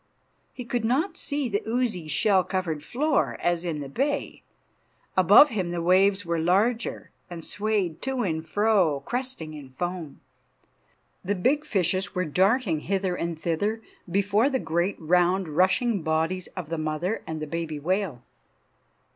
[0.51, 4.41] He could not see the oozy, shell covered floor, as in the bay.
[5.15, 10.19] Above him the waves were larger, and swayed to and fro, cresting in foam.
[11.23, 13.79] The big fishes were darting hither and thither
[14.09, 18.23] before the great round, rushing bodies of the mother and the baby whale.